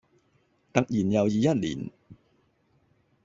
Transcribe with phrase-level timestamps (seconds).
[0.73, 1.91] 突然又已一年